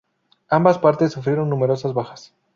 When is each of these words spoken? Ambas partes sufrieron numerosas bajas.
Ambas 0.49 0.79
partes 0.79 1.11
sufrieron 1.13 1.47
numerosas 1.47 1.93
bajas. 1.93 2.33